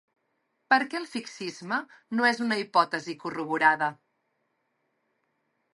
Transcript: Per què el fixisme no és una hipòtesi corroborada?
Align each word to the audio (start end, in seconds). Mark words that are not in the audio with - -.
Per 0.73 0.77
què 0.93 0.97
el 0.99 1.05
fixisme 1.11 1.79
no 2.19 2.27
és 2.31 2.41
una 2.47 2.59
hipòtesi 2.63 3.17
corroborada? 3.25 3.95